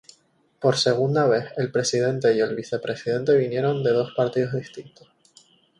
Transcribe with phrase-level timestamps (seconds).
[0.59, 5.07] Por segunda vez, el Presidente y el Vicepresidente vinieron de dos partidos distintos.